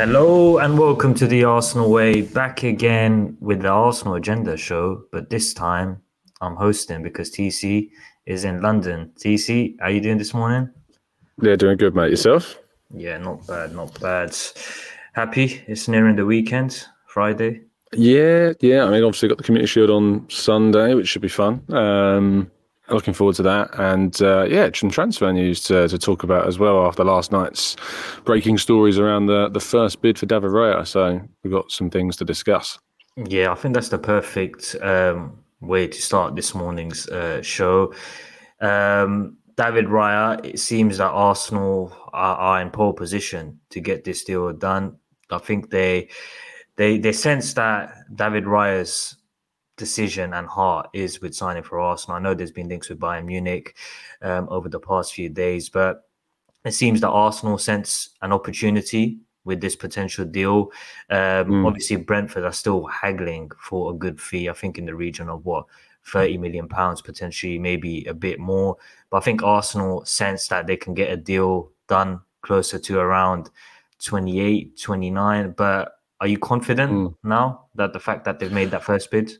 [0.00, 2.22] Hello and welcome to the Arsenal Way.
[2.22, 6.00] Back again with the Arsenal Agenda show, but this time
[6.40, 7.90] I'm hosting because TC
[8.24, 9.12] is in London.
[9.22, 10.70] TC, how you doing this morning?
[11.42, 12.08] Yeah, doing good, mate.
[12.08, 12.58] Yourself?
[12.94, 14.34] Yeah, not bad, not bad.
[15.12, 17.60] Happy it's nearing the weekend, Friday.
[17.92, 18.84] Yeah, yeah.
[18.84, 21.62] I mean, obviously got the Community Shield on Sunday, which should be fun.
[21.74, 22.50] Um,
[22.90, 23.70] looking forward to that.
[23.78, 27.76] And uh, yeah, some transfer news to, to talk about as well after last night's
[28.24, 30.86] breaking stories around the, the first bid for David Raya.
[30.86, 32.78] So we've got some things to discuss.
[33.16, 37.92] Yeah, I think that's the perfect um, way to start this morning's uh, show.
[38.60, 44.24] Um, David Raya, it seems that Arsenal are, are, in pole position to get this
[44.24, 44.96] deal done.
[45.30, 46.08] I think they
[46.76, 49.16] they they sense that David Raya's
[49.80, 52.16] decision and heart is with signing for Arsenal.
[52.18, 53.74] I know there's been links with Bayern Munich
[54.22, 56.04] um, over the past few days, but
[56.64, 60.70] it seems that Arsenal sense an opportunity with this potential deal.
[61.08, 61.66] Um, mm.
[61.66, 64.50] Obviously, Brentford are still haggling for a good fee.
[64.50, 65.64] I think in the region of what
[66.06, 68.76] 30 million pounds potentially, maybe a bit more.
[69.10, 73.50] But I think Arsenal sense that they can get a deal done closer to around
[74.04, 75.54] 28, 29.
[75.56, 77.14] But are you confident mm.
[77.24, 79.32] now that the fact that they've made that first bid?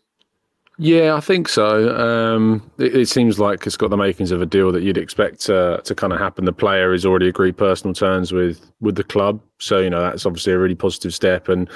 [0.83, 1.95] Yeah, I think so.
[1.95, 5.41] Um, it, it, seems like it's got the makings of a deal that you'd expect
[5.42, 6.47] to, to kind of happen.
[6.47, 10.25] The player has already agreed personal terms with with the club, so you know that's
[10.25, 11.50] obviously a really positive step.
[11.50, 11.69] And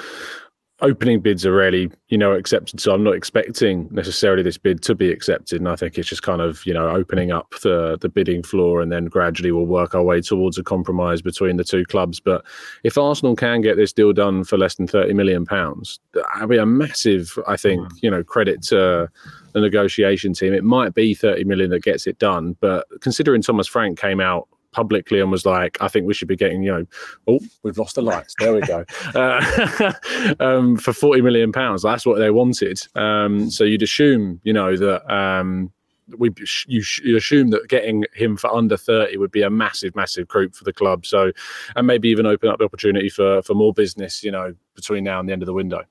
[0.81, 2.79] opening bids are rarely, you know, accepted.
[2.81, 5.61] So I'm not expecting necessarily this bid to be accepted.
[5.61, 8.81] And I think it's just kind of, you know, opening up the the bidding floor
[8.81, 12.19] and then gradually we'll work our way towards a compromise between the two clubs.
[12.19, 12.45] But
[12.83, 16.57] if Arsenal can get this deal done for less than 30 million pounds, that'd be
[16.57, 17.91] a massive, I think, mm.
[18.01, 19.09] you know, credit to
[19.53, 20.53] the negotiation team.
[20.53, 24.49] It might be 30 million that gets it done, but considering Thomas Frank came out
[24.75, 26.85] publicly and was like, I think we should be getting, you know,
[27.27, 28.35] oh, we've lost the lights.
[28.37, 28.83] There we go.
[29.15, 29.93] uh,
[30.39, 31.81] um, for 40 million pounds.
[31.81, 32.79] That's what they wanted.
[32.93, 35.11] Um, so you'd assume, you know, that.
[35.11, 35.71] Um,
[36.19, 36.29] we
[36.67, 40.53] you, you assume that getting him for under 30 would be a massive massive group
[40.53, 41.31] for the club so
[41.75, 45.19] and maybe even open up the opportunity for for more business you know between now
[45.19, 45.81] and the end of the window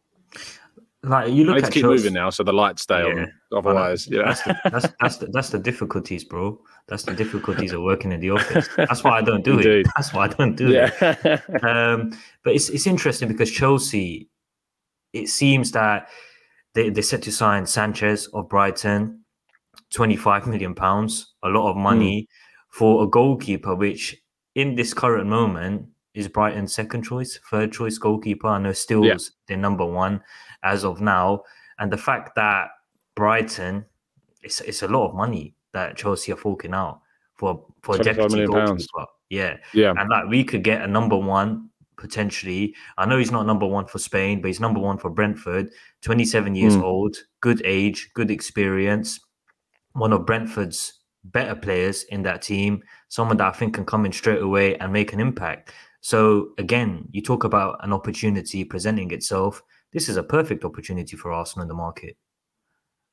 [1.06, 3.32] like you look I need to keep moving now so the lights stay yeah, on
[3.56, 7.82] otherwise yeah that's the, that's, that's, the, that's the difficulties bro that's the difficulties of
[7.82, 8.68] working in the office.
[8.76, 9.68] That's why I don't do Indeed.
[9.68, 9.86] it.
[9.96, 10.90] That's why I don't do yeah.
[11.00, 11.42] it.
[11.64, 12.12] Um,
[12.42, 14.28] but it's it's interesting because Chelsea,
[15.12, 16.08] it seems that
[16.74, 19.24] they they set to sign Sanchez of Brighton,
[19.90, 22.26] twenty five million pounds, a lot of money mm.
[22.70, 24.16] for a goalkeeper, which
[24.54, 28.48] in this current moment is Brighton's second choice, third choice goalkeeper.
[28.48, 29.16] I know Steele's yeah.
[29.48, 30.20] their number one
[30.64, 31.44] as of now,
[31.78, 32.70] and the fact that
[33.14, 33.84] Brighton,
[34.42, 37.00] it's it's a lot of money that Chelsea are forking out
[37.34, 39.06] for for a deputy goalkeeper.
[39.30, 42.74] Yeah, yeah, and like we could get a number one potentially.
[42.98, 45.70] I know he's not number one for Spain, but he's number one for Brentford.
[46.02, 46.82] Twenty seven years mm.
[46.82, 49.20] old, good age, good experience.
[49.92, 52.82] One of Brentford's better players in that team.
[53.08, 55.72] Someone that I think can come in straight away and make an impact.
[56.00, 59.62] So again, you talk about an opportunity presenting itself.
[59.94, 62.16] This is a perfect opportunity for Arsenal in the market.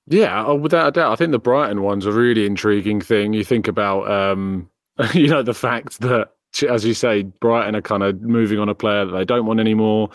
[0.07, 1.11] Yeah, oh, without a doubt.
[1.11, 3.33] I think the Brighton one's a really intriguing thing.
[3.33, 4.69] You think about, um,
[5.13, 6.31] you know, the fact that,
[6.67, 9.59] as you say, Brighton are kind of moving on a player that they don't want
[9.59, 10.09] anymore.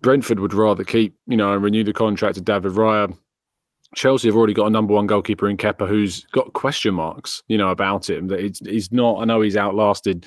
[0.00, 3.16] Brentford would rather keep, you know, and renew the contract to David Raya.
[3.96, 7.56] Chelsea have already got a number one goalkeeper in Kepa who's got question marks, you
[7.56, 8.28] know, about him.
[8.28, 9.20] That he's not.
[9.20, 10.26] I know he's outlasted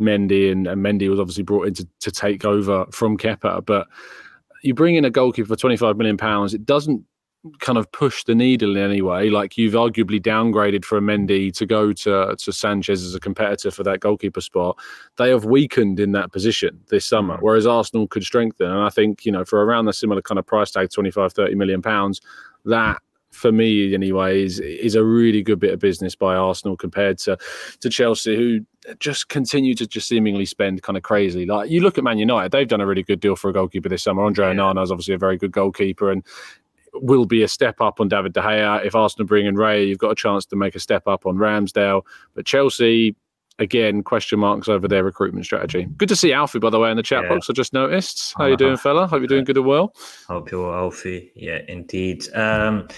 [0.00, 3.86] Mendy, and, and Mendy was obviously brought in to, to take over from Kepa, but
[4.62, 6.54] you bring in a goalkeeper for twenty five million pounds.
[6.54, 7.04] It doesn't
[7.60, 9.30] kind of push the needle in any way.
[9.30, 13.70] Like you've arguably downgraded for a Mendy to go to to Sanchez as a competitor
[13.70, 14.78] for that goalkeeper spot.
[15.16, 17.42] They have weakened in that position this summer, mm.
[17.42, 18.70] whereas Arsenal could strengthen.
[18.70, 21.54] And I think, you know, for around the similar kind of price tag, 25, 30
[21.54, 22.20] million pounds,
[22.64, 23.00] that
[23.36, 27.36] for me anyway is is a really good bit of business by Arsenal compared to
[27.80, 28.60] to Chelsea who
[29.00, 31.44] just continue to just seemingly spend kind of crazy.
[31.44, 33.88] Like you look at Man United, they've done a really good deal for a goalkeeper
[33.88, 34.22] this summer.
[34.22, 34.54] Andre yeah.
[34.54, 36.22] Onana is obviously a very good goalkeeper, and
[36.94, 38.84] will be a step up on David De Gea.
[38.84, 41.36] If Arsenal bring in Ray, you've got a chance to make a step up on
[41.36, 42.02] Ramsdale.
[42.34, 43.14] But Chelsea,
[43.58, 45.86] again, question marks over their recruitment strategy.
[45.96, 47.30] Good to see Alfie, by the way, in the chat yeah.
[47.30, 47.50] box.
[47.50, 48.34] I just noticed.
[48.36, 48.50] How uh-huh.
[48.50, 49.06] you doing, fella?
[49.06, 49.94] Hope you're doing good and well.
[50.28, 51.32] Hope you're Alfie.
[51.34, 52.26] Yeah, indeed.
[52.34, 52.88] Um,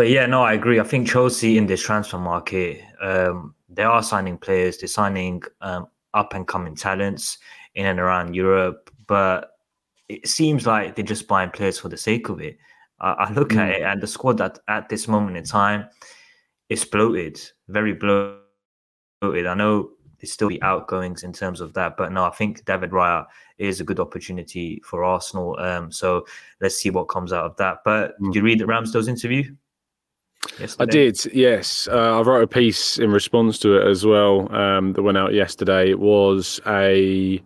[0.00, 0.80] but yeah, no, I agree.
[0.80, 4.78] I think Chelsea in this transfer market, um, they are signing players.
[4.78, 7.36] They're signing um, up and coming talents
[7.74, 9.58] in and around Europe, but
[10.08, 12.56] it seems like they're just buying players for the sake of it.
[12.98, 13.58] Uh, I look mm.
[13.58, 15.86] at it and the squad that at this moment in time
[16.70, 17.38] is bloated,
[17.68, 18.40] very bloated.
[19.46, 21.98] I know it's still the outgoings in terms of that.
[21.98, 23.26] But no, I think David Raya
[23.58, 25.58] is a good opportunity for Arsenal.
[25.60, 26.24] Um, so
[26.62, 27.80] let's see what comes out of that.
[27.84, 28.32] But mm.
[28.32, 29.54] did you read the Ramsdale's interview?
[30.58, 30.82] Yesterday?
[30.82, 31.88] I did, yes.
[31.90, 35.34] Uh, I wrote a piece in response to it as well um, that went out
[35.34, 35.90] yesterday.
[35.90, 37.42] It was a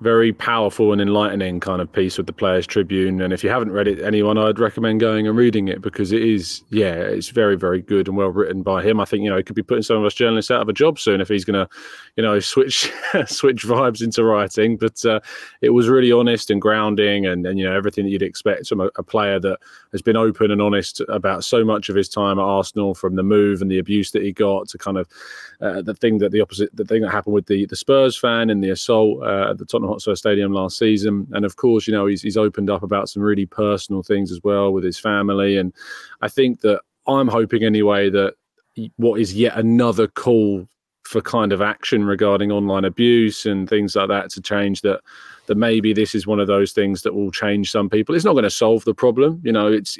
[0.00, 3.20] very powerful and enlightening kind of piece with the Players Tribune.
[3.20, 6.22] And if you haven't read it, anyone, I'd recommend going and reading it because it
[6.22, 9.00] is, yeah, it's very, very good and well written by him.
[9.00, 10.72] I think you know he could be putting some of us journalists out of a
[10.72, 11.68] job soon if he's going to,
[12.16, 12.92] you know, switch
[13.26, 14.76] switch vibes into writing.
[14.76, 15.20] But uh,
[15.62, 18.80] it was really honest and grounding, and, and you know everything that you'd expect from
[18.80, 19.58] a, a player that
[19.92, 23.22] has been open and honest about so much of his time at Arsenal, from the
[23.22, 25.08] move and the abuse that he got to kind of
[25.60, 28.50] uh, the thing that the opposite, the thing that happened with the the Spurs fan
[28.50, 31.92] and the assault uh, at the Tottenham Hotspur Stadium last season, and of course, you
[31.92, 35.56] know, he's he's opened up about some really personal things as well with his family,
[35.56, 35.72] and
[36.20, 38.34] I think that I'm hoping anyway that
[38.96, 40.68] what is yet another call
[41.04, 45.00] for kind of action regarding online abuse and things like that to change that
[45.48, 48.14] that maybe this is one of those things that will change some people.
[48.14, 49.40] It's not going to solve the problem.
[49.42, 49.98] You know, it's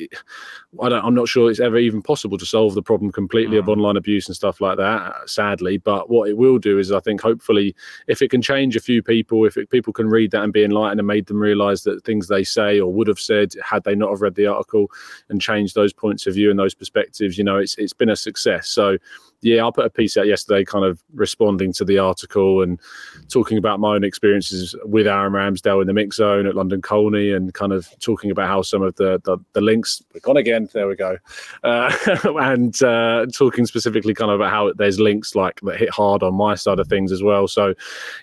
[0.80, 3.60] I don't, I'm not sure it's ever even possible to solve the problem completely mm.
[3.60, 5.28] of online abuse and stuff like that.
[5.28, 7.74] Sadly, but what it will do is I think hopefully
[8.06, 10.64] if it can change a few people, if it, people can read that and be
[10.64, 13.94] enlightened and made them realise that things they say or would have said had they
[13.94, 14.90] not have read the article
[15.30, 18.16] and changed those points of view and those perspectives, you know, it's it's been a
[18.16, 18.68] success.
[18.68, 18.98] So
[19.40, 22.80] yeah, I put a piece out yesterday, kind of responding to the article and
[23.28, 27.32] talking about my own experiences with Aaron Ramsdale in the mix zone at London Colney,
[27.32, 30.68] and kind of talking about how some of the the, the links gone again.
[30.72, 31.18] There we go,
[31.62, 31.94] uh,
[32.40, 36.34] and uh, talking specifically kind of about how there's links like that hit hard on
[36.34, 37.46] my side of things as well.
[37.46, 37.74] So,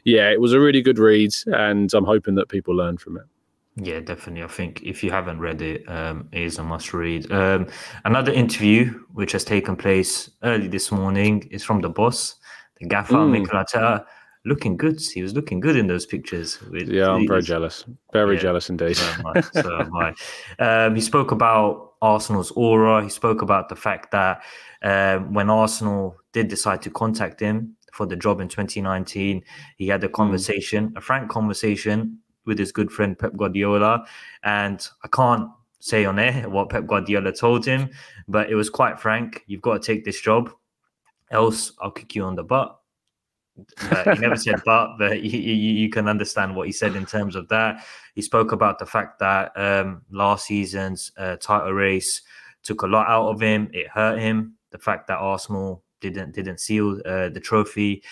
[0.04, 3.24] yeah, it was a really good read, and I'm hoping that people learn from it.
[3.78, 4.44] Yeah, definitely.
[4.44, 7.30] I think if you haven't read it, um, it is a must read.
[7.32, 7.68] Um,
[8.06, 12.36] another interview which has taken place early this morning is from the boss,
[12.80, 13.32] the gaffer, mm.
[13.32, 14.06] Mikel Arteta.
[14.46, 15.02] Looking good.
[15.02, 16.62] He was looking good in those pictures.
[16.70, 17.84] With, yeah, I'm very jealous.
[18.14, 18.96] Very yeah, jealous indeed.
[18.96, 19.42] So am I.
[19.62, 20.14] So am I.
[20.60, 23.04] Um, he spoke about Arsenal's aura.
[23.04, 24.44] He spoke about the fact that
[24.84, 29.44] um, when Arsenal did decide to contact him for the job in 2019,
[29.78, 30.14] he had a hmm.
[30.14, 30.98] conversation, mm.
[30.98, 34.06] a frank conversation with his good friend Pep Guardiola.
[34.44, 35.50] And I can't
[35.80, 37.90] say on air what Pep Guardiola told him,
[38.28, 39.44] but it was quite frank.
[39.48, 40.52] You've got to take this job,
[41.32, 42.80] else I'll kick you on the butt.
[43.90, 47.06] But he never said but, but you, you, you, can understand what he said in
[47.06, 47.86] terms of that.
[48.14, 52.22] He spoke about the fact that um, last season's uh, title race
[52.64, 53.70] took a lot out of him.
[53.72, 54.56] It hurt him.
[54.72, 58.04] The fact that Arsenal didn't didn't seal uh, the trophy.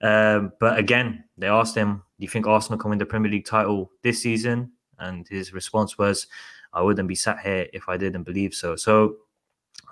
[0.00, 3.46] Um, but again, they asked him do you think Arsenal can win the Premier League
[3.46, 4.72] title this season?
[4.98, 6.26] And his response was,
[6.72, 8.74] I wouldn't be sat here if I didn't believe so.
[8.76, 9.16] So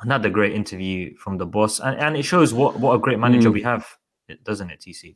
[0.03, 1.79] another great interview from the boss.
[1.81, 3.55] And, and it shows what, what a great manager mm.
[3.55, 3.87] we have,
[4.45, 5.15] doesn't it, TC?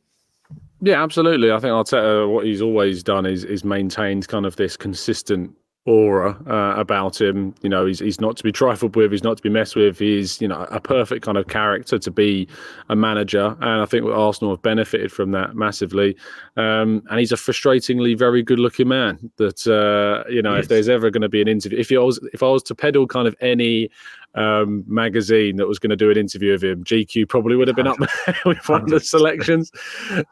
[0.81, 1.51] Yeah, absolutely.
[1.51, 5.55] I think Arteta, what he's always done is is maintained kind of this consistent
[5.85, 7.55] aura uh, about him.
[7.61, 9.11] You know, he's he's not to be trifled with.
[9.11, 9.97] He's not to be messed with.
[9.97, 12.47] He's you know a perfect kind of character to be
[12.89, 16.15] a manager, and I think Arsenal have benefited from that massively.
[16.57, 19.31] Um, and he's a frustratingly very good-looking man.
[19.37, 20.63] That uh, you know, yes.
[20.63, 22.75] if there's ever going to be an interview, if I was if I was to
[22.75, 23.89] peddle kind of any
[24.35, 27.75] um, magazine that was going to do an interview of him, GQ probably would have
[27.75, 29.71] been up there with one of the selections.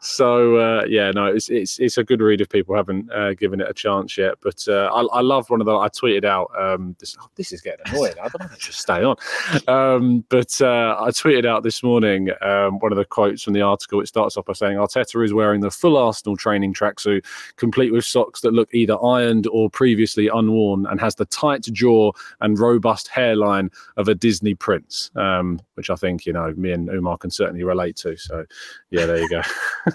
[0.00, 3.60] So uh, yeah, no, it's, it's it's a good read if people haven't uh, given
[3.60, 4.34] it a chance yet.
[4.42, 6.50] But uh, I, I love one of the I tweeted out.
[6.58, 8.14] Um, this oh, this is getting annoying.
[8.22, 8.56] I don't know.
[8.58, 9.16] Just stay on.
[9.68, 13.62] Um, but uh, I tweeted out this morning um, one of the quotes from the
[13.62, 14.00] article.
[14.00, 17.24] It starts off by saying Arteta is wearing the full Arsenal training tracksuit,
[17.56, 22.12] complete with socks that look either ironed or previously unworn, and has the tight jaw
[22.40, 26.88] and robust hairline of a Disney prince, um, which I think you know me and
[26.88, 28.16] Umar can certainly relate to.
[28.16, 28.44] So,
[28.90, 29.42] yeah, there you go.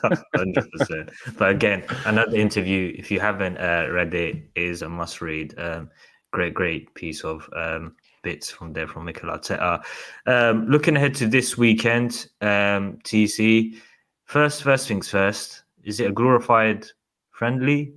[0.35, 1.09] Hundred percent.
[1.37, 2.93] But again, another interview.
[2.97, 5.57] If you haven't uh, read it, is a must read.
[5.57, 5.89] Um,
[6.31, 9.81] great, great piece of um, bits from there from Mikel Arteta.
[10.25, 13.75] Um, looking ahead to this weekend, um, TC.
[14.25, 15.63] First, first things first.
[15.83, 16.87] Is it a glorified
[17.31, 17.93] friendly,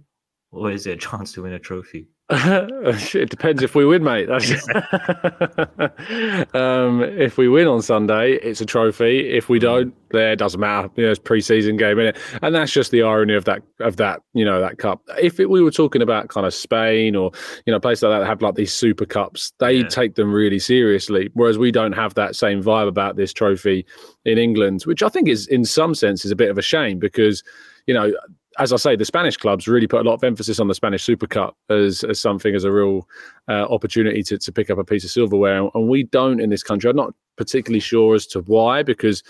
[0.50, 2.08] or is it a chance to win a trophy?
[2.30, 4.28] it depends if we win, mate.
[6.54, 9.30] um, if we win on Sunday, it's a trophy.
[9.30, 10.90] If we don't, there doesn't matter.
[10.96, 12.18] You know, it's pre-season game, it?
[12.42, 15.00] And that's just the irony of that of that you know that cup.
[15.18, 17.30] If it, we were talking about kind of Spain or
[17.64, 19.88] you know places like that, that have like these super cups, they yeah.
[19.88, 21.30] take them really seriously.
[21.32, 23.86] Whereas we don't have that same vibe about this trophy
[24.26, 26.98] in England, which I think is in some sense is a bit of a shame
[26.98, 27.42] because
[27.86, 28.12] you know
[28.58, 31.04] as I say, the Spanish clubs really put a lot of emphasis on the Spanish
[31.04, 33.08] Super Cup as, as something as a real
[33.48, 36.62] uh, opportunity to, to pick up a piece of silverware, and we don't in this
[36.62, 36.90] country.
[36.90, 39.22] I'm not particularly sure as to why, because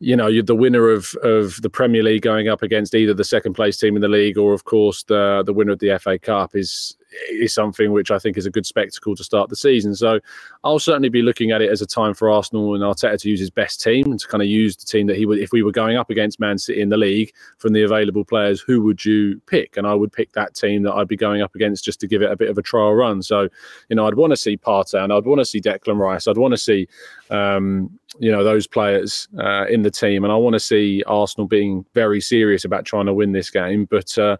[0.00, 3.24] you know, you're the winner of of the Premier League going up against either the
[3.24, 6.18] second place team in the league or, of course, the the winner of the FA
[6.18, 6.96] Cup is
[7.30, 9.94] is something which I think is a good spectacle to start the season.
[9.94, 10.20] So
[10.62, 13.40] I'll certainly be looking at it as a time for Arsenal and Arteta to use
[13.40, 15.62] his best team and to kind of use the team that he would, if we
[15.62, 19.04] were going up against Man City in the league from the available players, who would
[19.04, 19.76] you pick?
[19.76, 22.22] And I would pick that team that I'd be going up against just to give
[22.22, 23.22] it a bit of a trial run.
[23.22, 23.48] So,
[23.88, 26.26] you know, I'd want to see Partey and I'd want to see Declan Rice.
[26.26, 26.88] I'd want to see,
[27.30, 30.24] um, you know, those players uh, in the team.
[30.24, 33.86] And I want to see Arsenal being very serious about trying to win this game.
[33.86, 34.36] But, uh,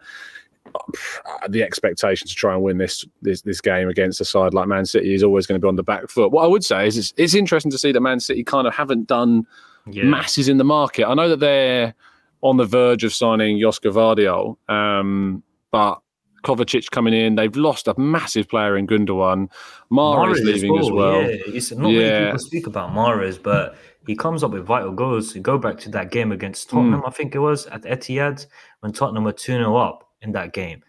[1.48, 4.86] the expectation to try and win this, this this game against a side like Man
[4.86, 6.32] City is always going to be on the back foot.
[6.32, 8.74] What I would say is it's, it's interesting to see that Man City kind of
[8.74, 9.46] haven't done
[9.86, 10.04] yeah.
[10.04, 11.06] masses in the market.
[11.06, 11.94] I know that they're
[12.42, 16.00] on the verge of signing Josko Gvardiol, um, but
[16.44, 19.50] Kovacic coming in, they've lost a massive player in Gundogan.
[19.90, 21.20] Mahrez leaving as well.
[21.20, 21.54] As well.
[21.54, 22.00] Yeah, not yeah.
[22.00, 25.34] many people speak about Mahrez, but he comes up with vital goals.
[25.34, 27.08] You go back to that game against Tottenham, mm.
[27.08, 28.46] I think it was at Etihad
[28.80, 30.82] when Tottenham were 2 0 up in that game.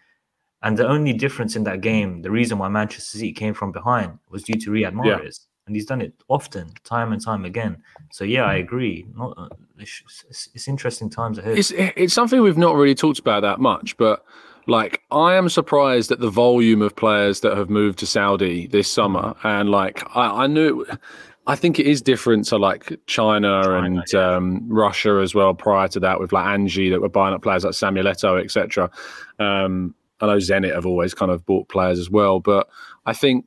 [0.62, 4.18] And the only difference in that game, the reason why Manchester City came from behind
[4.30, 5.22] was due to Riyad Mahrez.
[5.22, 5.30] Yeah.
[5.66, 7.76] And he's done it often, time and time again.
[8.12, 9.06] So yeah, I agree.
[9.16, 11.58] Not, uh, it's, it's, interesting times ahead.
[11.58, 14.24] It's it's something we've not really talked about that much, but
[14.68, 18.90] like I am surprised at the volume of players that have moved to Saudi this
[18.90, 20.86] summer, and like I, I knew
[21.46, 24.36] I think it is different to like China, China and yeah.
[24.36, 25.54] um, Russia as well.
[25.54, 28.90] Prior to that, with like Anzhi that were buying up players like Samuel Eto'o, etc.
[29.38, 32.68] Um, I know Zenit have always kind of bought players as well, but
[33.04, 33.44] I think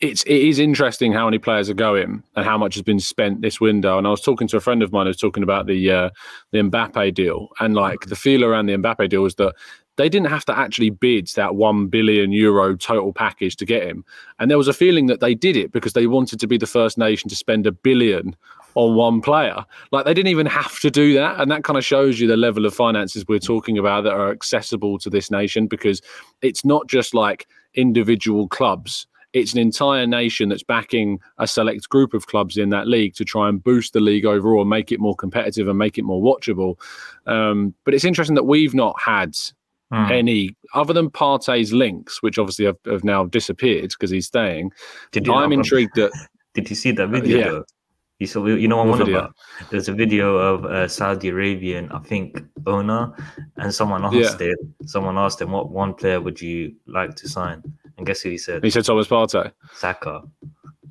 [0.00, 3.40] it's it is interesting how many players are going and how much has been spent
[3.40, 3.98] this window.
[3.98, 6.10] And I was talking to a friend of mine who was talking about the uh,
[6.52, 9.54] the Mbappe deal, and like the feel around the Mbappe deal was that
[9.96, 14.04] they didn't have to actually bid that 1 billion euro total package to get him.
[14.38, 16.66] And there was a feeling that they did it because they wanted to be the
[16.66, 18.36] first nation to spend a billion
[18.74, 19.64] on one player.
[19.90, 21.40] Like they didn't even have to do that.
[21.40, 24.30] And that kind of shows you the level of finances we're talking about that are
[24.30, 26.02] accessible to this nation because
[26.42, 29.06] it's not just like individual clubs.
[29.32, 33.24] It's an entire nation that's backing a select group of clubs in that league to
[33.24, 36.78] try and boost the league overall, make it more competitive and make it more watchable.
[37.26, 39.36] Um, but it's interesting that we've not had
[39.92, 40.10] Mm.
[40.10, 44.72] Any other than Partey's links, which obviously have, have now disappeared because he's staying.
[45.12, 46.10] Did you I'm intrigued that.
[46.54, 47.56] Did you see that video?
[47.56, 47.60] Yeah.
[48.18, 49.36] You saw, you know what I'm about.
[49.70, 53.12] There's a video of a Saudi Arabian, I think, owner,
[53.58, 54.48] and someone asked yeah.
[54.48, 54.58] it.
[54.86, 57.62] Someone asked him, "What one player would you like to sign?"
[57.98, 58.64] And guess who he said?
[58.64, 59.52] He said Thomas Partey.
[59.74, 60.22] Saka.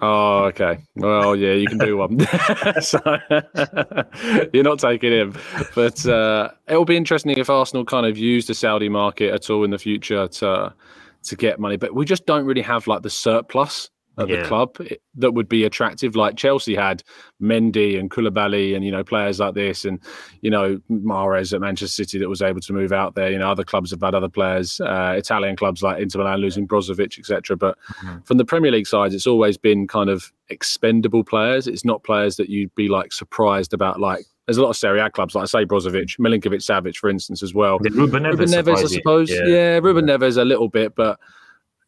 [0.02, 0.80] Oh, okay.
[0.96, 2.20] Well, yeah, you can do one.
[2.82, 3.00] so
[4.54, 5.36] you're not taking him,
[5.74, 9.64] but uh, it'll be interesting if Arsenal kind of use the Saudi market at all
[9.64, 10.74] in the future to
[11.24, 11.78] to get money.
[11.78, 14.42] But we just don't really have like the surplus at yeah.
[14.42, 14.78] the club
[15.16, 16.16] that would be attractive.
[16.16, 17.04] Like Chelsea had
[17.42, 20.00] Mendy and Koulibaly and, you know, players like this and,
[20.42, 23.32] you know, Mahrez at Manchester City that was able to move out there.
[23.32, 26.68] You know, other clubs have had other players, uh, Italian clubs like Inter Milan losing
[26.68, 27.58] Brozovic, etc.
[27.58, 28.20] But mm-hmm.
[28.22, 31.68] from the Premier League side, it's always been kind of expendable players.
[31.68, 35.00] It's not players that you'd be like surprised about, like, there's a lot of Serie
[35.00, 37.80] A clubs, like I say, Brozovic, Milinkovic Savic, for instance, as well.
[37.80, 39.32] Ruben Neves, Ruben Neves I suppose.
[39.32, 39.46] Yeah.
[39.48, 41.20] yeah, Ruben Neves a little bit, but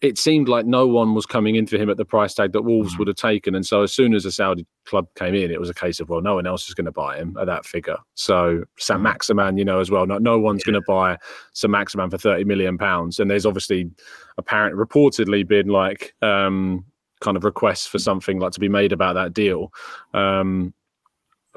[0.02, 2.62] it seemed like no one was coming in for him at the price tag that
[2.62, 3.00] Wolves mm.
[3.00, 3.56] would have taken.
[3.56, 6.10] And so as soon as a Saudi club came in, it was a case of,
[6.10, 7.98] well, no one else is going to buy him at that figure.
[8.14, 9.04] So Saint mm.
[9.04, 10.74] Maximin, you know, as well, no, no one's yeah.
[10.74, 11.18] going to buy
[11.54, 13.20] Saint Maximin for 30 million pounds.
[13.20, 13.90] And there's obviously
[14.38, 16.86] apparent reportedly been like um,
[17.22, 19.74] kind of requests for something like to be made about that deal.
[20.14, 20.76] Um,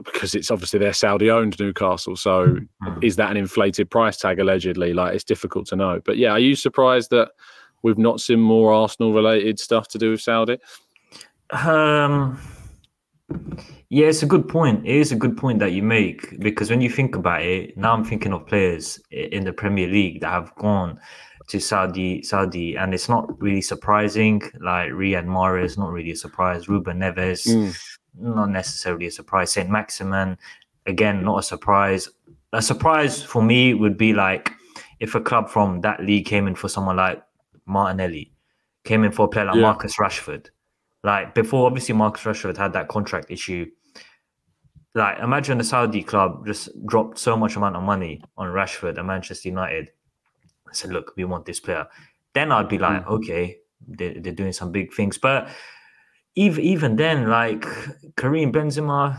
[0.03, 2.17] because it's obviously they're Saudi owned Newcastle.
[2.17, 3.05] So mm.
[3.05, 4.95] is that an inflated price tag allegedly?
[4.95, 6.01] Like it's difficult to know.
[6.03, 7.33] But yeah, are you surprised that
[7.83, 10.59] we've not seen more Arsenal related stuff to do with Saudi?
[11.51, 12.41] Um,
[13.89, 14.87] yeah, it's a good point.
[14.87, 17.93] It is a good point that you make because when you think about it, now
[17.93, 21.01] I'm thinking of players in the Premier League that have gone
[21.49, 24.41] to Saudi, Saudi, and it's not really surprising.
[24.61, 26.69] Like Riyad Mahrez, not really a surprise.
[26.69, 27.77] Ruben Neves, mm.
[28.17, 29.53] not necessarily a surprise.
[29.53, 30.39] Saint Maximin,
[30.87, 32.09] again, not a surprise.
[32.53, 34.53] A surprise for me would be like
[35.01, 37.23] if a club from that league came in for someone like
[37.67, 38.33] Martinelli,
[38.85, 39.63] came in for a player like yeah.
[39.63, 40.49] Marcus Rashford.
[41.03, 43.67] Like before, obviously Marcus Rashford had that contract issue.
[44.95, 49.07] Like imagine the Saudi club just dropped so much amount of money on Rashford and
[49.07, 49.91] Manchester United.
[50.69, 51.87] I said, look, we want this player.
[52.35, 53.11] Then I'd be like, mm.
[53.11, 55.19] okay, they're, they're doing some big things.
[55.19, 55.49] But
[56.37, 57.67] even even then, like
[58.17, 59.19] Karim Benzema,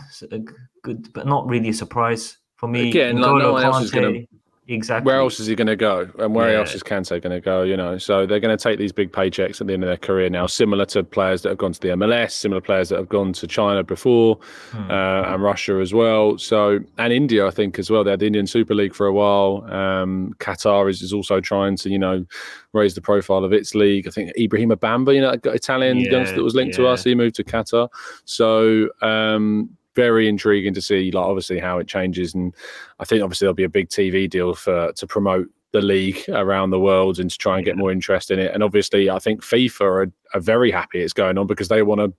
[0.83, 2.89] good, but not really a surprise for me.
[2.89, 4.27] Again, like no one else is going to
[4.71, 5.05] exactly.
[5.05, 6.09] Where else is he going to go?
[6.19, 6.59] And where yeah.
[6.59, 7.63] else is Kante going to go?
[7.63, 9.97] You know, so they're going to take these big paychecks at the end of their
[9.97, 13.09] career now, similar to players that have gone to the MLS, similar players that have
[13.09, 14.39] gone to China before,
[14.71, 14.89] hmm.
[14.89, 16.37] uh, and Russia as well.
[16.37, 18.03] So, and India, I think, as well.
[18.03, 19.65] They had the Indian Super League for a while.
[19.71, 22.25] Um, Qatar is, is also trying to, you know,
[22.73, 24.07] raise the profile of its league.
[24.07, 26.85] I think Ibrahim Bamba, you know, Italian yeah, youngster that was linked yeah.
[26.85, 27.89] to us, he moved to Qatar.
[28.25, 32.53] So, um, very intriguing to see, like obviously how it changes, and
[32.99, 36.69] I think obviously there'll be a big TV deal for to promote the league around
[36.69, 38.53] the world and to try and get more interest in it.
[38.53, 41.99] And obviously, I think FIFA are, are very happy it's going on because they want
[41.99, 42.13] to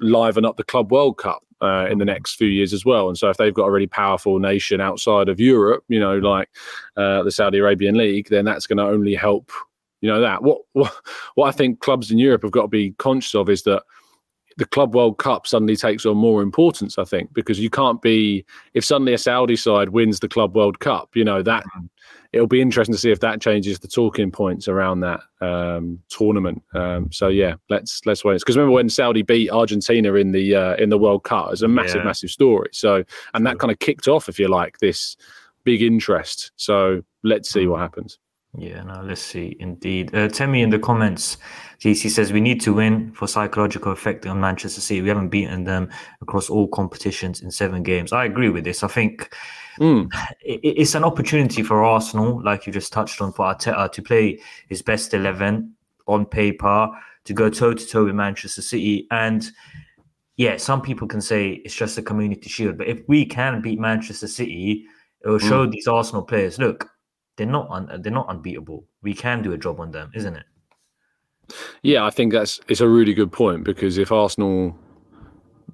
[0.00, 3.08] liven up the Club World Cup uh, in the next few years as well.
[3.08, 6.48] And so, if they've got a really powerful nation outside of Europe, you know, like
[6.96, 9.50] uh, the Saudi Arabian League, then that's going to only help.
[10.00, 10.94] You know that what, what
[11.34, 13.82] what I think clubs in Europe have got to be conscious of is that
[14.58, 18.44] the Club World Cup suddenly takes on more importance, I think, because you can't be
[18.74, 21.86] if suddenly a Saudi side wins the Club World Cup, you know that mm-hmm.
[22.32, 26.60] it'll be interesting to see if that changes the talking points around that um, tournament.
[26.74, 30.74] Um, so yeah, let's let's wait because remember when Saudi beat Argentina in the uh,
[30.74, 32.04] in the World Cup, it was a massive yeah.
[32.04, 32.70] massive story.
[32.72, 35.16] So and that kind of kicked off, if you like, this
[35.62, 36.50] big interest.
[36.56, 37.82] So let's see what mm-hmm.
[37.82, 38.18] happens.
[38.60, 39.56] Yeah, no, let's see.
[39.60, 40.14] Indeed.
[40.14, 41.38] Uh, Temi in the comments,
[41.80, 45.00] JC says we need to win for psychological effect on Manchester City.
[45.00, 48.12] We haven't beaten them across all competitions in seven games.
[48.12, 48.82] I agree with this.
[48.82, 49.32] I think
[49.78, 50.10] mm.
[50.40, 54.40] it, it's an opportunity for Arsenal, like you just touched on, for Arteta to play
[54.68, 55.72] his best 11
[56.08, 56.88] on paper,
[57.24, 59.06] to go toe to toe with Manchester City.
[59.12, 59.48] And
[60.36, 63.78] yeah, some people can say it's just a community shield, but if we can beat
[63.78, 64.84] Manchester City,
[65.24, 65.70] it will show mm.
[65.70, 66.88] these Arsenal players look,
[67.38, 68.84] they're not un- they're not unbeatable.
[69.02, 70.44] We can do a job on them, isn't it?
[71.82, 74.76] Yeah, I think that's it's a really good point because if Arsenal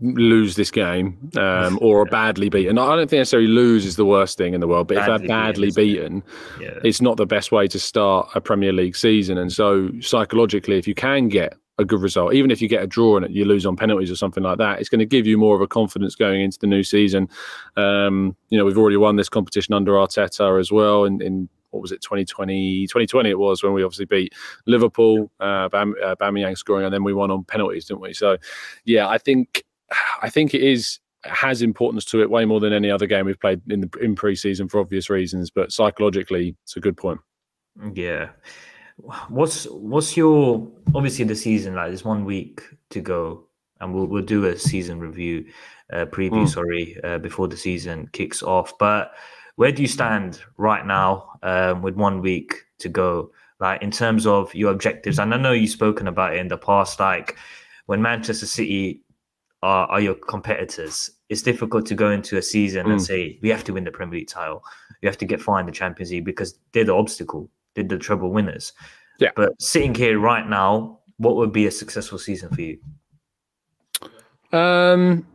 [0.00, 4.04] lose this game um, or are badly beaten, I don't think necessarily lose is the
[4.04, 6.22] worst thing in the world, but badly if they're badly beaten,
[6.60, 6.78] yeah.
[6.84, 9.38] it's not the best way to start a Premier League season.
[9.38, 12.34] And so psychologically, if you can get a good result.
[12.34, 14.80] Even if you get a draw and you lose on penalties or something like that,
[14.80, 17.28] it's going to give you more of a confidence going into the new season.
[17.76, 21.82] Um, you know, we've already won this competition under Arteta as well in, in what
[21.82, 24.32] was it 2020 2020 it was when we obviously beat
[24.66, 28.36] Liverpool uh, Bam, uh, Aubameyang scoring and then we won on penalties didn't we so
[28.84, 29.64] yeah I think
[30.22, 33.40] I think it is has importance to it way more than any other game we've
[33.40, 37.18] played in the in pre-season for obvious reasons but psychologically it's a good point
[37.92, 38.28] yeah
[38.96, 43.44] what's what's your obviously the season like there's one week to go
[43.80, 45.44] and we'll we'll do a season review
[45.92, 46.48] uh, preview mm.
[46.48, 49.12] sorry uh, before the season kicks off but
[49.56, 53.30] where do you stand right now um, with one week to go
[53.60, 56.56] like in terms of your objectives and i know you've spoken about it in the
[56.56, 57.36] past like
[57.86, 59.00] when manchester city
[59.62, 62.92] are, are your competitors it's difficult to go into a season mm.
[62.92, 64.62] and say we have to win the premier league title
[65.02, 67.98] you have to get far in the champions league because they're the obstacle did the
[67.98, 68.72] treble winners.
[69.18, 69.30] Yeah.
[69.36, 72.78] But sitting here right now, what would be a successful season for you?
[74.52, 75.26] Um,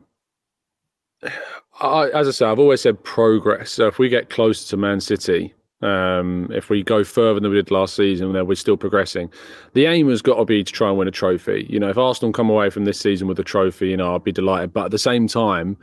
[1.81, 3.71] I, as I say, I've always said progress.
[3.71, 7.57] So if we get closer to Man City, um, if we go further than we
[7.57, 9.31] did last season, then we're still progressing.
[9.73, 11.67] The aim has got to be to try and win a trophy.
[11.69, 14.23] You know, if Arsenal come away from this season with a trophy, you know, I'd
[14.23, 14.73] be delighted.
[14.73, 15.77] But at the same time,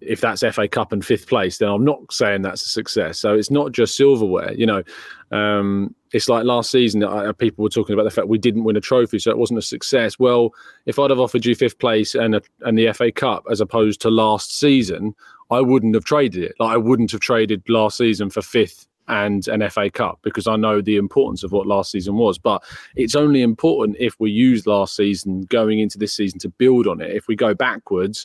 [0.00, 3.18] if that's FA Cup and fifth place, then I'm not saying that's a success.
[3.18, 4.52] So it's not just silverware.
[4.54, 4.82] You know,
[5.30, 8.76] um, it's like last season, uh, people were talking about the fact we didn't win
[8.76, 10.18] a trophy, so it wasn't a success.
[10.18, 10.54] Well,
[10.86, 14.00] if I'd have offered you fifth place and a, and the FA Cup as opposed
[14.02, 15.14] to last season,
[15.50, 16.54] I wouldn't have traded it.
[16.58, 20.56] Like I wouldn't have traded last season for fifth and an FA Cup because I
[20.56, 22.38] know the importance of what last season was.
[22.38, 22.62] But
[22.96, 27.00] it's only important if we use last season going into this season to build on
[27.00, 27.10] it.
[27.10, 28.24] If we go backwards,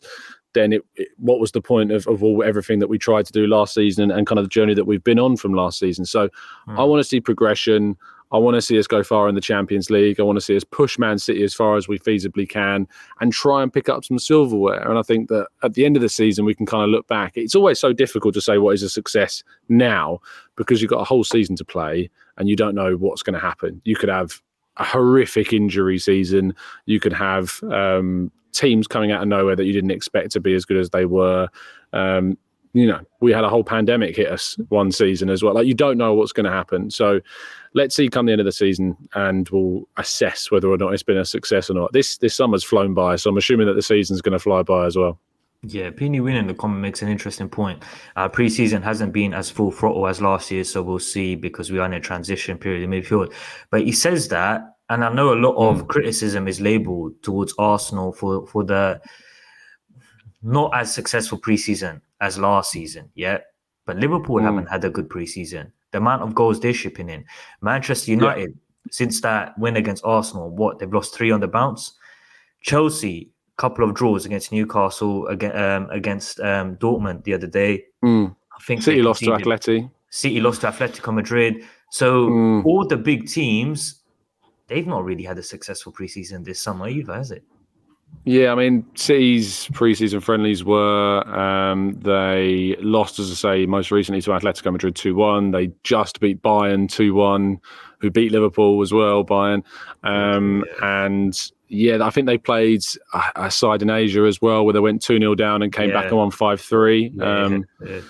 [0.54, 3.34] then it, it, what was the point of, of all everything that we tried to
[3.34, 5.78] do last season and, and kind of the journey that we've been on from last
[5.78, 6.30] season so
[6.67, 6.80] mm.
[6.80, 7.98] i want to see progression
[8.31, 10.55] i want to see us go far in the champions league i want to see
[10.55, 12.88] us push man city as far as we feasibly can
[13.19, 16.01] and try and pick up some silverware and i think that at the end of
[16.01, 18.73] the season we can kind of look back it's always so difficult to say what
[18.73, 20.19] is a success now
[20.55, 23.39] because you've got a whole season to play and you don't know what's going to
[23.39, 24.41] happen you could have
[24.77, 26.53] a horrific injury season.
[26.85, 30.53] You could have um, teams coming out of nowhere that you didn't expect to be
[30.53, 31.47] as good as they were.
[31.93, 32.38] Um,
[32.73, 35.53] you know, we had a whole pandemic hit us one season as well.
[35.53, 36.91] Like you don't know what's going to happen.
[36.91, 37.21] So
[37.75, 41.03] let's see come the end of the season and we'll assess whether or not it's
[41.03, 41.93] been a success or not.
[41.93, 44.85] This this summer's flown by, so I'm assuming that the season's going to fly by
[44.85, 45.19] as well.
[45.61, 47.81] Yeah, Peony Win in the comment makes an interesting point.
[48.15, 51.79] Uh, preseason hasn't been as full throttle as last year, so we'll see because we
[51.79, 53.33] are in a transition period in midfield.
[53.71, 55.88] But he says that and I know a lot of mm.
[55.88, 59.01] criticism is labeled towards Arsenal for for the
[60.41, 63.39] not as successful preseason as last season, yeah.
[63.85, 64.43] But Liverpool mm.
[64.43, 65.71] haven't had a good preseason.
[65.95, 67.23] The amount of goals they're shipping in.
[67.62, 68.91] Manchester United, yeah.
[68.91, 71.93] since that win against Arsenal, what they've lost three on the bounce.
[72.62, 77.86] Chelsea, couple of draws against Newcastle, um, against um, Dortmund the other day.
[78.03, 78.36] Mm.
[78.53, 79.89] I think City lost to Atleti.
[80.10, 81.63] City lost to Atletico Madrid.
[81.91, 82.65] So mm.
[82.65, 84.01] all the big teams,
[84.67, 87.45] they've not really had a successful preseason this summer either, has it?
[88.28, 94.20] Yeah, I mean, City's preseason friendlies were um, they lost, as I say, most recently
[94.24, 95.52] to Atletico Madrid two one.
[95.52, 97.60] They just beat Bayern two one,
[98.00, 99.24] who beat Liverpool as well.
[99.24, 99.63] Bayern,
[100.04, 102.82] um, and yeah, I think they played
[103.36, 106.02] a, side in Asia as well, where they went two 0 down and came yeah.
[106.02, 108.02] back and won five three um, yeah,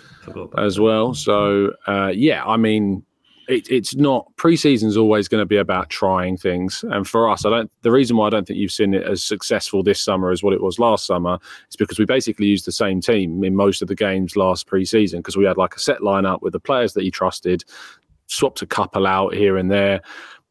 [0.57, 1.13] as well.
[1.13, 3.03] So uh, yeah, I mean,
[3.47, 6.83] it, it's not preseason is always going to be about trying things.
[6.89, 7.71] And for us, I don't.
[7.81, 10.53] The reason why I don't think you've seen it as successful this summer as what
[10.53, 13.87] it was last summer is because we basically used the same team in most of
[13.87, 17.03] the games last preseason because we had like a set lineup with the players that
[17.03, 17.63] you trusted,
[18.27, 20.01] swapped a couple out here and there.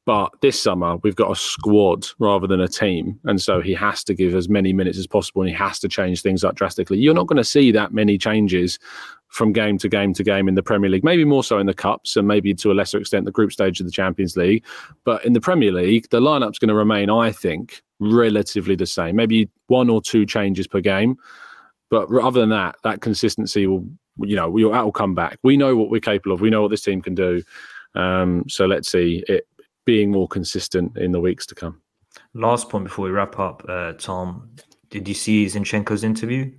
[0.06, 3.18] But this summer, we've got a squad rather than a team.
[3.24, 5.88] And so he has to give as many minutes as possible and he has to
[5.88, 6.98] change things up drastically.
[6.98, 8.78] You're not going to see that many changes
[9.34, 11.74] from game to game to game in the Premier League, maybe more so in the
[11.74, 14.64] Cups and maybe to a lesser extent the group stage of the Champions League.
[15.04, 19.16] But in the Premier League, the lineup's going to remain, I think, relatively the same.
[19.16, 21.16] Maybe one or two changes per game.
[21.90, 23.84] But other than that, that consistency will,
[24.18, 25.38] you know, that will come back.
[25.42, 26.40] We know what we're capable of.
[26.40, 27.42] We know what this team can do.
[27.96, 29.48] Um, so let's see it
[29.84, 31.82] being more consistent in the weeks to come.
[32.34, 34.50] Last point before we wrap up, uh, Tom,
[34.90, 36.52] did you see Zinchenko's interview?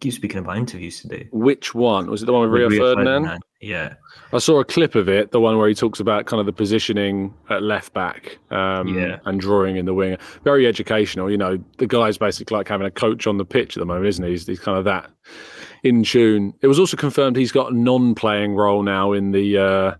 [0.00, 1.28] Keep speaking about interviews today.
[1.32, 2.26] Which one was it?
[2.26, 3.22] The one with, Rio, Rio Ferdinand?
[3.22, 3.42] Ferdinand?
[3.60, 3.94] Yeah,
[4.32, 5.30] I saw a clip of it.
[5.30, 9.18] The one where he talks about kind of the positioning at left back, um, yeah.
[9.24, 10.18] and drawing in the wing.
[10.42, 11.30] Very educational.
[11.30, 14.06] You know, the guy's basically like having a coach on the pitch at the moment,
[14.06, 14.32] isn't he?
[14.32, 15.10] He's, he's kind of that
[15.82, 16.52] in tune.
[16.60, 19.58] It was also confirmed he's got a non-playing role now in the.
[19.58, 19.94] Uh,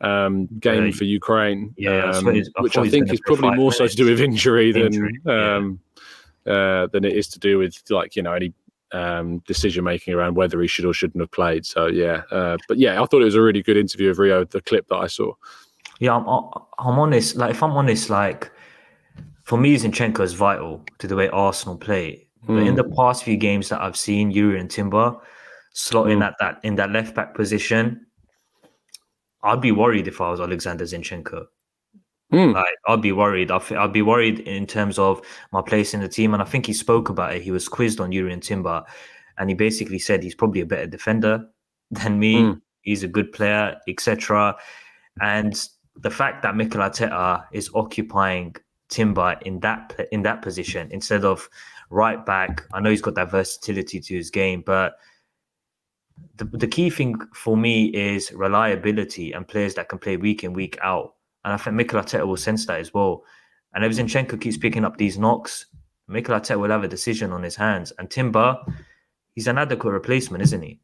[0.00, 3.78] um, game uh, for Ukraine, yeah, um, I which I think is probably more minutes.
[3.78, 5.80] so to do with injury, injury than um,
[6.46, 8.52] uh, than it is to do with like you know any
[8.94, 11.66] um, decision making around whether he should or shouldn't have played.
[11.66, 14.44] So yeah, uh, but yeah, I thought it was a really good interview of Rio.
[14.44, 15.32] The clip that I saw.
[16.00, 17.36] Yeah, I'm, I'm honest.
[17.36, 18.50] Like if I'm honest, like
[19.42, 22.26] for me, Zinchenko is vital to the way Arsenal play.
[22.46, 22.74] But in hmm.
[22.74, 25.16] the past few games that I've seen, Jurrien Timber
[25.74, 26.24] slotting mm.
[26.24, 28.06] at that in that left back position,
[29.42, 31.46] I'd be worried if I was Alexander Zinchenko.
[32.34, 32.54] Mm.
[32.54, 33.50] Like I'd be worried.
[33.50, 35.20] I'd, I'd be worried in terms of
[35.52, 36.34] my place in the team.
[36.34, 37.42] And I think he spoke about it.
[37.42, 38.82] He was quizzed on Jurrien Timber,
[39.38, 41.46] and he basically said he's probably a better defender
[41.90, 42.36] than me.
[42.36, 42.60] Mm.
[42.82, 44.56] He's a good player, etc.
[45.20, 48.56] And the fact that Mikel Arteta is occupying
[48.88, 51.48] Timber in that in that position instead of
[51.90, 52.64] right back.
[52.72, 54.96] I know he's got that versatility to his game, but
[56.36, 60.52] the, the key thing for me is reliability and players that can play week in
[60.52, 61.14] week out.
[61.44, 63.24] And I think Mikel Arteta will sense that as well.
[63.74, 65.66] And if Zinchenko keeps picking up these knocks,
[66.08, 67.92] Mikel Arteta will have a decision on his hands.
[67.98, 68.56] And Timber,
[69.34, 70.80] he's an adequate replacement, isn't he?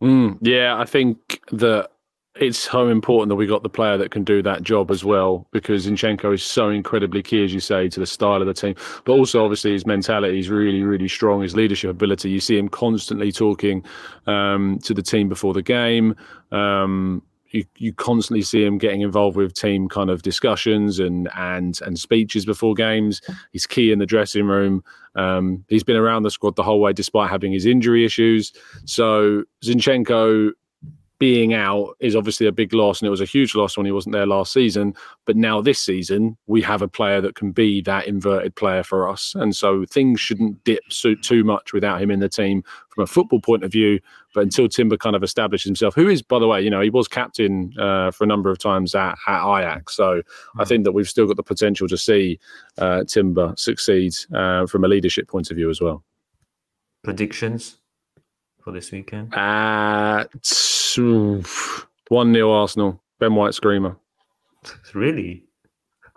[0.00, 1.90] Mm, yeah, I think that
[2.36, 5.46] it's so important that we got the player that can do that job as well
[5.50, 8.74] because Zinchenko is so incredibly key, as you say, to the style of the team.
[9.04, 11.42] But also, obviously, his mentality is really, really strong.
[11.42, 12.30] His leadership ability.
[12.30, 13.84] You see him constantly talking
[14.26, 16.14] um, to the team before the game.
[16.52, 21.80] Um, you, you constantly see him getting involved with team kind of discussions and and
[21.82, 23.20] and speeches before games.
[23.52, 24.84] He's key in the dressing room.
[25.14, 28.52] Um, he's been around the squad the whole way, despite having his injury issues.
[28.84, 30.52] So Zinchenko
[31.20, 33.92] being out is obviously a big loss, and it was a huge loss when he
[33.92, 34.94] wasn't there last season.
[35.26, 39.08] But now this season, we have a player that can be that inverted player for
[39.08, 43.04] us, and so things shouldn't dip so, too much without him in the team from
[43.04, 44.00] a football point of view.
[44.34, 46.90] But until Timber kind of establishes himself, who is, by the way, you know, he
[46.90, 50.22] was captain uh, for a number of times at, at Ajax, so.
[50.58, 52.38] I think that we've still got the potential to see
[52.78, 56.02] uh, Timber succeed uh, from a leadership point of view as well.
[57.02, 57.78] Predictions
[58.62, 59.34] for this weekend?
[59.34, 60.24] Uh,
[60.98, 63.02] 1 0 Arsenal.
[63.18, 63.96] Ben White screamer.
[64.94, 65.44] Really?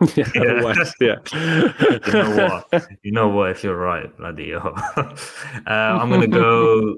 [0.16, 0.64] yeah, yeah.
[0.64, 1.16] West, yeah.
[1.34, 2.88] you know what?
[3.04, 3.52] You know what?
[3.52, 4.74] If you're right, bloody hell.
[4.98, 6.96] uh, I'm gonna go.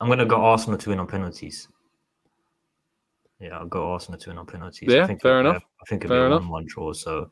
[0.00, 1.68] I'm gonna go Arsenal to win on penalties.
[3.40, 4.88] Yeah, I'll go Arsenal to win on penalties.
[4.92, 5.62] Yeah, fair enough.
[5.80, 6.92] I think it'll fair be a one-one draw.
[6.92, 7.30] So,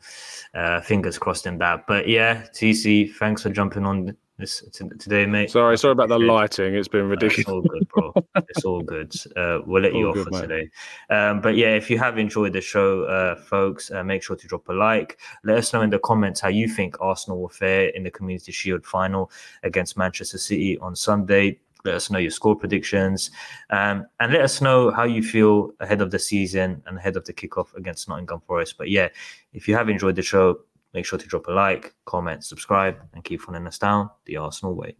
[0.54, 1.86] uh, fingers crossed in that.
[1.86, 4.62] But yeah, TC, thanks for jumping on this
[4.98, 5.50] today, mate.
[5.50, 6.74] Sorry, sorry about the lighting.
[6.74, 7.38] It's been ridiculous.
[7.38, 8.14] it's all good, bro.
[8.48, 9.14] it's all good.
[9.34, 10.68] Uh, we'll let you off for today.
[11.08, 14.46] Um, but yeah, if you have enjoyed the show, uh, folks, uh, make sure to
[14.46, 15.18] drop a like.
[15.44, 18.52] Let us know in the comments how you think Arsenal will fare in the Community
[18.52, 19.30] Shield final
[19.62, 21.58] against Manchester City on Sunday.
[21.84, 23.30] Let us know your score predictions,
[23.70, 27.24] um, and let us know how you feel ahead of the season and ahead of
[27.24, 28.74] the kickoff against Nottingham Forest.
[28.76, 29.08] But yeah,
[29.52, 30.58] if you have enjoyed the show,
[30.96, 34.74] make sure to drop a like, comment, subscribe, and keep following us down the Arsenal
[34.74, 34.96] way.